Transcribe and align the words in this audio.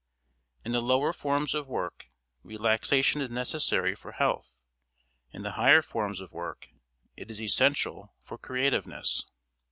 In 0.65 0.71
the 0.71 0.81
lower 0.81 1.13
forms 1.13 1.53
of 1.53 1.67
work 1.67 2.07
relaxation 2.41 3.21
is 3.21 3.29
necessary 3.29 3.93
for 3.93 4.13
health; 4.13 4.63
in 5.31 5.43
the 5.43 5.51
higher 5.51 5.83
forms 5.83 6.19
of 6.19 6.31
work 6.31 6.69
it 7.15 7.29
is 7.29 7.39
essential 7.39 8.11
for 8.23 8.39
creativeness. 8.39 9.25